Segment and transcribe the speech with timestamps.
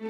[0.00, 0.08] Today,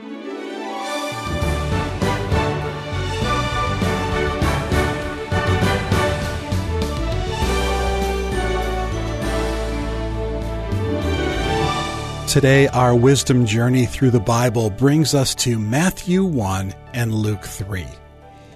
[12.68, 17.84] our wisdom journey through the Bible brings us to Matthew 1 and Luke 3.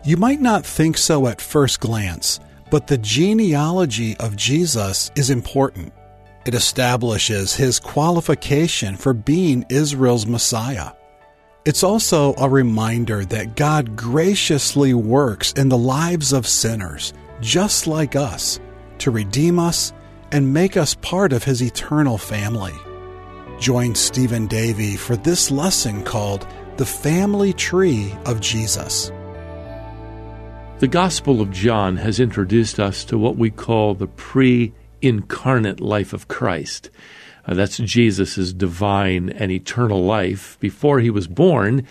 [0.05, 2.39] You might not think so at first glance,
[2.71, 5.93] but the genealogy of Jesus is important.
[6.47, 10.93] It establishes his qualification for being Israel's Messiah.
[11.67, 18.15] It's also a reminder that God graciously works in the lives of sinners, just like
[18.15, 18.61] us,
[18.99, 19.95] to redeem us
[20.31, 22.75] and make us part of his eternal family.
[23.59, 29.11] Join Stephen Davey for this lesson called The Family Tree of Jesus.
[30.81, 36.13] The Gospel of John has introduced us to what we call the pre incarnate life
[36.13, 36.91] of Christ.
[37.47, 41.87] Uh, that's Jesus' divine and eternal life before he was born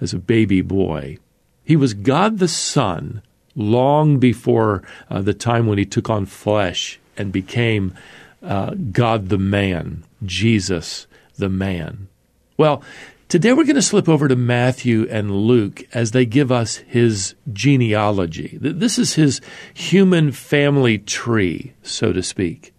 [0.00, 1.18] as a baby boy.
[1.64, 3.22] He was God the Son
[3.54, 7.94] long before uh, the time when he took on flesh and became
[8.42, 11.06] uh, God the man, Jesus
[11.38, 12.08] the man.
[12.56, 12.82] Well,
[13.28, 17.34] today we're going to slip over to Matthew and Luke as they give us his
[17.52, 18.58] genealogy.
[18.60, 19.40] This is his
[19.74, 22.72] human family tree, so to speak.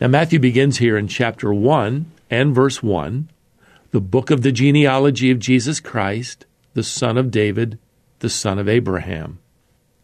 [0.00, 3.28] Now, Matthew begins here in chapter 1 and verse 1,
[3.90, 7.78] the book of the genealogy of Jesus Christ, the son of David,
[8.20, 9.38] the son of Abraham.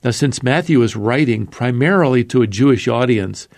[0.04, 3.48] Now, since Matthew is writing primarily to a Jewish audience,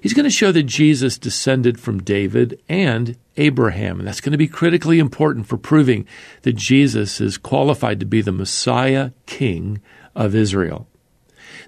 [0.00, 3.98] he's going to show that Jesus descended from David and Abraham.
[3.98, 6.06] And that's going to be critically important for proving
[6.42, 9.82] that Jesus is qualified to be the Messiah King
[10.14, 10.88] of Israel.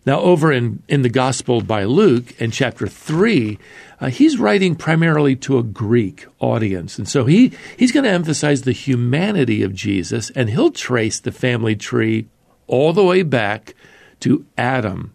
[0.04, 3.56] Now, over in, in the Gospel by Luke, in chapter 3,
[4.00, 6.98] uh, he's writing primarily to a Greek audience.
[6.98, 11.30] And so he, he's going to emphasize the humanity of Jesus, and he'll trace the
[11.30, 12.26] family tree
[12.66, 13.74] all the way back
[14.20, 15.14] to Adam,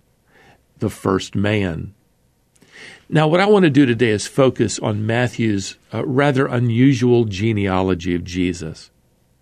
[0.78, 1.94] the first man.
[3.10, 8.16] Now, what I want to do today is focus on Matthew's uh, rather unusual genealogy
[8.16, 8.90] of Jesus.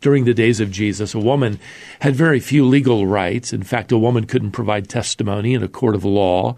[0.06, 1.60] During the days of Jesus, a woman
[2.02, 3.52] had very few legal rights.
[3.52, 6.58] In fact, a woman couldn't provide testimony in a court of law.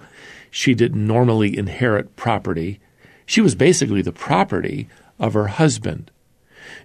[0.51, 2.81] She didn't normally inherit property.
[3.25, 6.11] She was basically the property of her husband.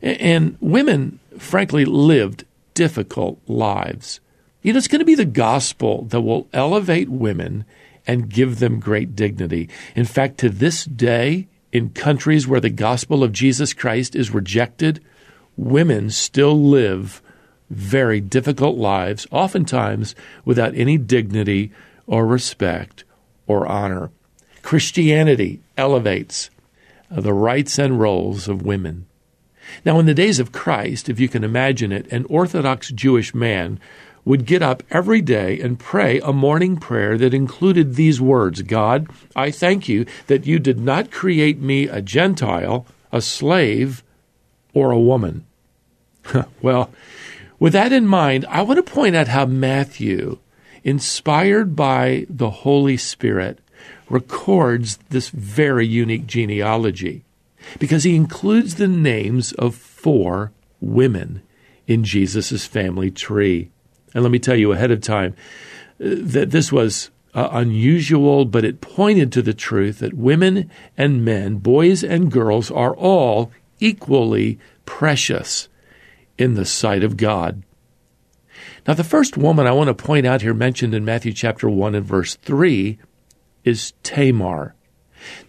[0.00, 4.20] And women, frankly, lived difficult lives.
[4.62, 7.64] You know, it's going to be the gospel that will elevate women
[8.06, 9.68] and give them great dignity.
[9.96, 15.04] In fact, to this day, in countries where the gospel of Jesus Christ is rejected,
[15.56, 17.22] women still live
[17.70, 20.14] very difficult lives, oftentimes
[20.44, 21.72] without any dignity
[22.06, 23.04] or respect
[23.46, 24.10] or honor.
[24.62, 26.50] Christianity elevates
[27.10, 29.06] the rights and roles of women.
[29.84, 33.80] Now, in the days of Christ, if you can imagine it, an Orthodox Jewish man
[34.24, 39.08] would get up every day and pray a morning prayer that included these words God,
[39.34, 44.04] I thank you that you did not create me a Gentile, a slave,
[44.74, 45.44] or a woman.
[46.62, 46.90] well,
[47.58, 50.38] with that in mind, I want to point out how Matthew,
[50.82, 53.58] inspired by the Holy Spirit,
[54.08, 57.24] records this very unique genealogy
[57.78, 61.42] because he includes the names of four women
[61.86, 63.70] in Jesus' family tree.
[64.14, 65.34] And let me tell you ahead of time
[66.00, 71.24] uh, that this was uh, unusual, but it pointed to the truth that women and
[71.24, 73.50] men, boys and girls, are all
[73.82, 75.68] equally precious
[76.38, 77.62] in the sight of God.
[78.86, 81.94] Now, the first woman I want to point out here, mentioned in Matthew chapter 1
[81.94, 82.98] and verse 3,
[83.64, 84.74] is Tamar.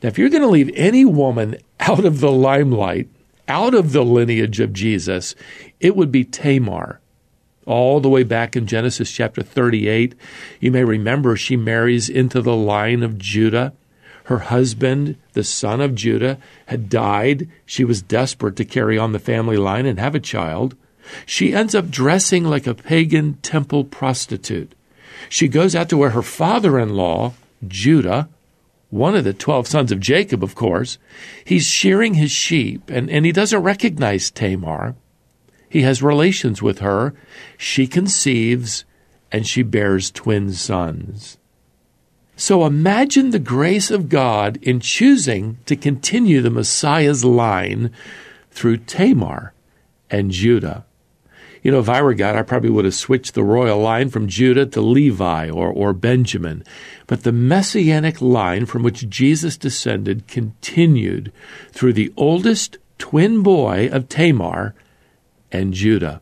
[0.02, 3.10] Now, if you're going to leave any woman out of the limelight,
[3.48, 5.36] out of the lineage of Jesus,
[5.80, 7.00] it would be Tamar
[7.66, 10.16] all the way back in Genesis chapter 38.
[10.60, 13.74] You may remember she marries into the line of Judah.
[14.26, 17.50] Her husband, the son of Judah, had died.
[17.66, 20.76] She was desperate to carry on the family line and have a child.
[21.26, 24.74] She ends up dressing like a pagan temple prostitute.
[25.30, 27.34] She goes out to where her father in law,
[27.68, 28.30] Judah,
[28.90, 30.98] one of the 12 sons of Jacob, of course,
[31.44, 34.96] he's shearing his sheep and, and he doesn't recognize Tamar.
[35.68, 37.16] He has relations with her.
[37.58, 38.86] She conceives
[39.32, 41.40] and she bears twin sons.
[42.36, 47.92] So imagine the grace of God in choosing to continue the Messiah's line
[48.52, 49.54] through Tamar
[50.10, 50.86] and Judah.
[51.62, 54.28] You know, if I were God, I probably would have switched the royal line from
[54.28, 56.64] Judah to Levi or, or Benjamin.
[57.08, 61.32] But the messianic line from which Jesus descended continued
[61.72, 64.76] through the oldest twin boy of Tamar
[65.54, 66.22] and Judah.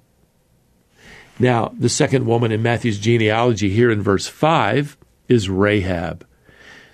[1.40, 4.96] Now, the second woman in Matthew's genealogy here in verse 5
[5.31, 6.28] is Rahab.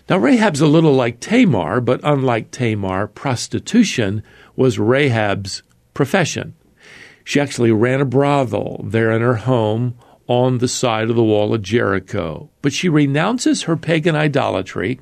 [0.07, 4.23] Now, Rahab's a little like Tamar, but unlike Tamar, prostitution
[4.55, 5.63] was Rahab's
[5.93, 6.53] profession.
[7.23, 9.97] She actually ran a brothel there in her home
[10.27, 12.49] on the side of the wall of Jericho.
[12.61, 15.01] But she renounces her pagan idolatry.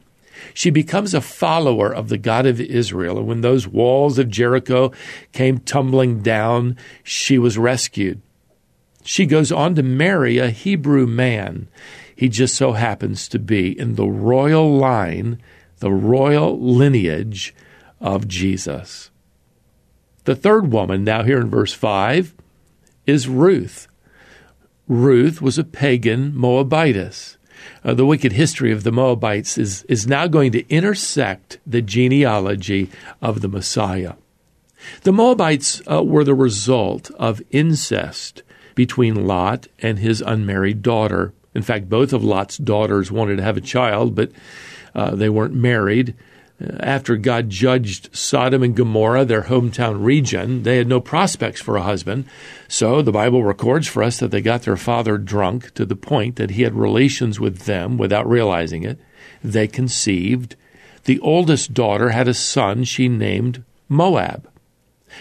[0.53, 3.17] She becomes a follower of the God of Israel.
[3.19, 4.91] And when those walls of Jericho
[5.33, 8.21] came tumbling down, she was rescued.
[9.03, 11.67] She goes on to marry a Hebrew man.
[12.15, 15.41] He just so happens to be in the royal line,
[15.79, 17.53] the royal lineage
[17.99, 19.11] of Jesus.
[20.23, 22.33] The third woman, now here in verse 5,
[23.05, 23.87] is Ruth.
[24.87, 27.37] Ruth was a pagan Moabitess.
[27.83, 32.89] Uh, the wicked history of the Moabites is, is now going to intersect the genealogy
[33.21, 34.13] of the Messiah.
[35.03, 38.43] The Moabites uh, were the result of incest
[38.75, 41.33] between Lot and his unmarried daughter.
[41.55, 44.31] In fact, both of Lot's daughters wanted to have a child, but
[44.93, 46.13] uh, they weren't married.
[46.79, 51.81] After God judged Sodom and Gomorrah, their hometown region, they had no prospects for a
[51.81, 52.25] husband.
[52.67, 56.37] So the Bible records for us that they got their father drunk to the point
[56.37, 58.99] that he had relations with them without realizing it.
[59.43, 60.55] They conceived.
[61.03, 64.49] The oldest daughter had a son she named Moab.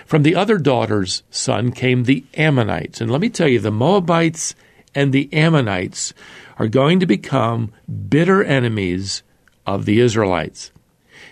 [0.06, 3.00] From the other daughter's son came the Ammonites.
[3.00, 4.54] And let me tell you, the Moabites
[4.94, 6.14] and the Ammonites
[6.58, 7.73] are going to become
[8.08, 9.23] bitter enemies
[9.67, 10.70] of the Israelites.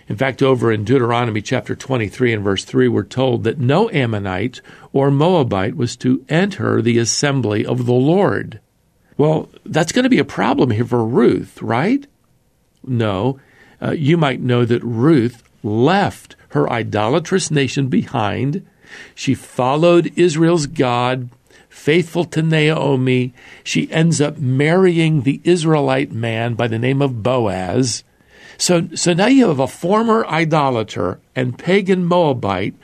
[0.09, 4.61] In fact, over in Deuteronomy chapter 23 and verse 3, we're told that no Ammonite
[4.93, 8.61] or Moabite was to enter the assembly of the Lord.
[9.17, 12.07] Well, that's going to be a problem here for Ruth, right?
[12.85, 13.41] No.
[13.81, 18.67] Uh, you might know that Ruth left her idolatrous nation behind.
[19.15, 21.31] She followed Israel's God,
[21.73, 23.33] faithful to Naomi.
[23.65, 28.05] She ends up marrying the Israelite man by the name of Boaz.
[28.59, 32.75] So, so now you have a former idolater and pagan Moabite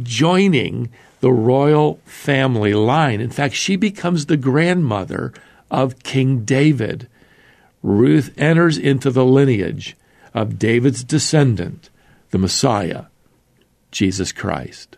[0.00, 0.88] joining
[1.20, 3.20] the royal family line.
[3.20, 5.34] In fact, she becomes the grandmother
[5.70, 7.08] of King David.
[7.82, 9.96] Ruth enters into the lineage
[10.32, 11.90] of David's descendant,
[12.30, 13.06] the Messiah.
[13.90, 14.96] Jesus Christ.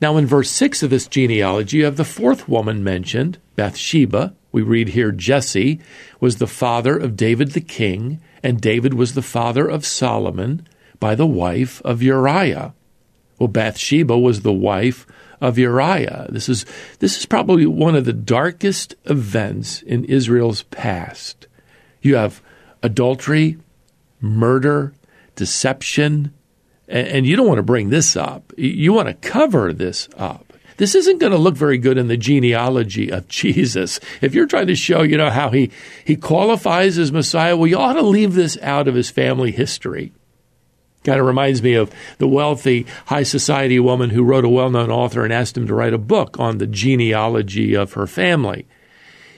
[0.00, 4.34] Now, in verse 6 of this genealogy, you have the fourth woman mentioned, Bathsheba.
[4.50, 5.80] We read here Jesse
[6.20, 10.66] was the father of David the king, and David was the father of Solomon
[10.98, 12.74] by the wife of Uriah.
[13.38, 15.06] Well, Bathsheba was the wife
[15.40, 16.26] of Uriah.
[16.30, 16.64] This is,
[16.98, 21.46] this is probably one of the darkest events in Israel's past.
[22.02, 22.42] You have
[22.82, 23.58] adultery,
[24.20, 24.94] murder,
[25.36, 26.34] deception,
[26.90, 28.52] and you don't want to bring this up.
[28.56, 30.52] You want to cover this up.
[30.76, 34.00] This isn't going to look very good in the genealogy of Jesus.
[34.20, 35.70] If you're trying to show, you know, how he,
[36.04, 40.12] he qualifies as Messiah, well, you ought to leave this out of his family history.
[41.04, 44.90] Kind of reminds me of the wealthy high society woman who wrote a well known
[44.90, 48.66] author and asked him to write a book on the genealogy of her family.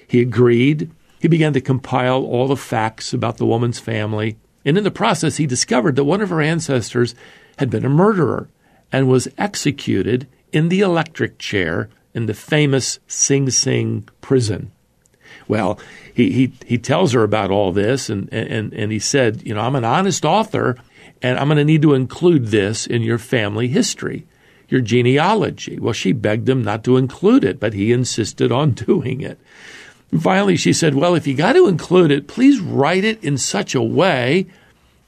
[0.09, 0.91] He agreed.
[1.21, 4.37] He began to compile all the facts about the woman's family.
[4.65, 7.15] And in the process, he discovered that one of her ancestors
[7.63, 8.49] had been a murderer
[8.91, 14.73] and was executed in the electric chair in the famous Sing Sing prison.
[15.47, 15.79] Well,
[16.13, 19.61] he, he, he tells her about all this, and, and, and he said, You know,
[19.61, 20.77] I'm an honest author,
[21.23, 24.27] and I'm going to need to include this in your family history,
[24.69, 25.79] your genealogy.
[25.79, 29.39] Well, she begged him not to include it, but he insisted on doing it.
[30.11, 33.39] And finally, she said, Well, if you got to include it, please write it in
[33.39, 34.49] such a way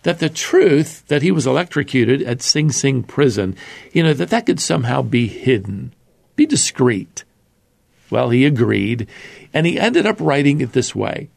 [0.04, 3.56] that the truth that he was electrocuted at Sing Sing prison,
[3.92, 5.92] you know, that that could somehow be hidden,
[6.37, 7.25] be discreet.
[8.11, 9.08] Well, he agreed,
[9.52, 11.30] and he ended up writing it this way.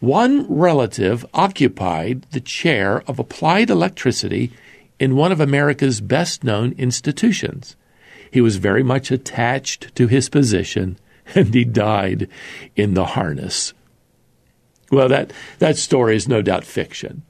[0.00, 4.52] One relative occupied the chair of applied electricity
[4.98, 7.76] in one of America's best known institutions.
[8.30, 10.98] He was very much attached to his position,
[11.34, 12.28] and he died
[12.74, 13.74] in the harness.
[14.90, 17.22] Well, that, that story is no doubt fiction.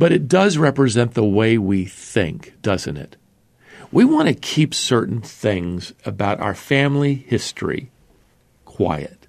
[0.00, 3.16] But it does represent the way we think, doesn't it?
[3.92, 7.90] We want to keep certain things about our family history
[8.64, 9.26] quiet.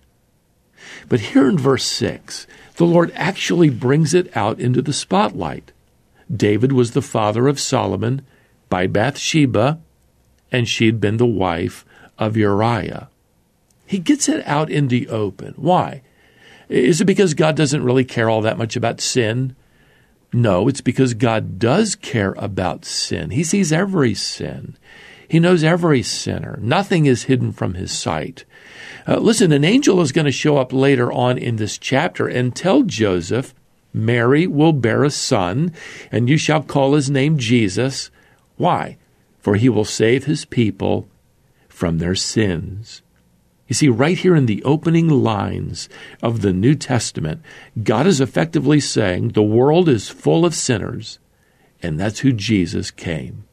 [1.09, 2.47] But here in verse 6,
[2.77, 5.73] the Lord actually brings it out into the spotlight.
[6.33, 8.25] David was the father of Solomon
[8.69, 9.77] by Bathsheba,
[10.53, 11.83] and she had been the wife
[12.17, 13.09] of Uriah.
[13.85, 15.53] He gets it out in the open.
[15.57, 16.01] Why?
[16.69, 19.57] Is it because God doesn't really care all that much about sin?
[20.33, 23.31] No, it's because God does care about sin.
[23.31, 24.77] He sees every sin.
[25.27, 26.57] He knows every sinner.
[26.61, 28.45] Nothing is hidden from his sight.
[29.07, 32.55] Uh, listen, an angel is going to show up later on in this chapter and
[32.55, 33.53] tell Joseph,
[33.93, 35.73] Mary will bear a son,
[36.11, 38.09] and you shall call his name Jesus.
[38.57, 38.97] Why?
[39.39, 41.07] For he will save his people
[41.67, 43.01] from their sins.
[43.71, 45.87] You see, right here in the opening lines
[46.21, 47.41] of the New Testament,
[47.81, 51.19] God is effectively saying the world is full of sinners,
[51.81, 53.45] and that's who Jesus came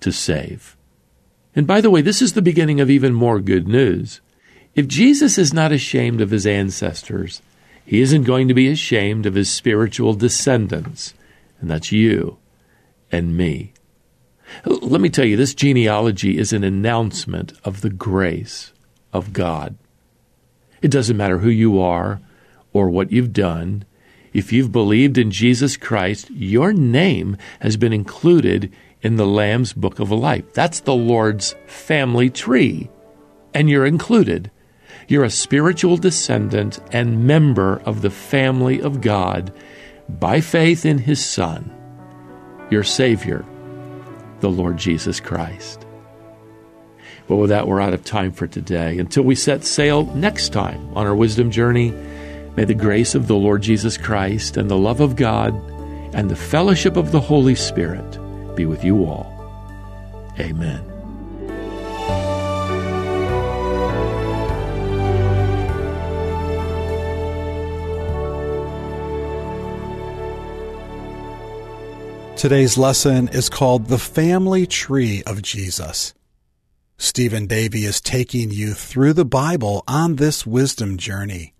[0.00, 0.74] to save.
[1.54, 4.22] And by the way, this is the beginning of even more good news.
[4.74, 7.42] If Jesus is not ashamed of his ancestors,
[7.84, 11.12] he isn't going to be ashamed of his spiritual descendants,
[11.60, 12.38] and that's you
[13.10, 13.74] and me.
[14.64, 18.71] Let me tell you, this genealogy is an announcement of the grace
[19.12, 19.76] of God.
[20.80, 22.20] It doesn't matter who you are
[22.72, 23.84] or what you've done.
[24.32, 29.98] If you've believed in Jesus Christ, your name has been included in the Lamb's Book
[29.98, 30.52] of Life.
[30.54, 32.88] That's the Lord's family tree,
[33.52, 34.50] and you're included.
[35.08, 39.52] You're a spiritual descendant and member of the family of God
[40.08, 41.70] by faith in His Son,
[42.70, 43.44] your Savior,
[44.40, 45.86] the Lord Jesus Christ.
[47.32, 48.98] Well, with that, we're out of time for today.
[48.98, 51.90] Until we set sail next time on our wisdom journey,
[52.56, 55.54] may the grace of the Lord Jesus Christ and the love of God
[56.14, 58.18] and the fellowship of the Holy Spirit
[58.54, 59.32] be with you all.
[60.38, 60.84] Amen.
[72.36, 76.12] Today's lesson is called The Family Tree of Jesus.
[76.98, 81.54] Stephen Davey is taking you through the Bible on this wisdom journey.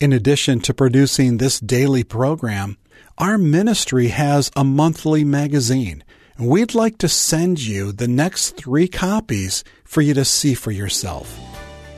[0.00, 2.78] In addition to producing this daily program,
[3.18, 6.02] our ministry has a monthly magazine,
[6.36, 10.70] and we'd like to send you the next three copies for you to see for
[10.70, 11.38] yourself.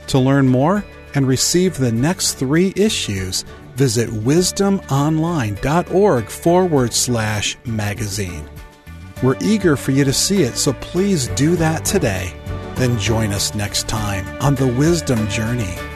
[0.07, 0.83] To learn more
[1.15, 8.49] and receive the next three issues, visit wisdomonline.org forward slash magazine.
[9.23, 12.33] We're eager for you to see it, so please do that today.
[12.75, 15.92] Then join us next time on the Wisdom Journey.